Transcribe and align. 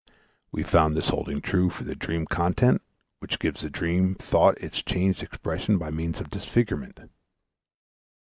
We 0.51 0.63
found 0.63 0.97
this 0.97 1.09
holding 1.09 1.41
true 1.41 1.69
for 1.69 1.83
the 1.83 1.93
dream 1.93 2.25
content, 2.25 2.81
which 3.19 3.37
gives 3.37 3.61
the 3.61 3.69
dream 3.69 4.15
thought 4.15 4.57
its 4.57 4.81
changed 4.81 5.21
expression 5.21 5.77
by 5.77 5.91
means 5.91 6.19
of 6.19 6.31
disfigurement. 6.31 7.01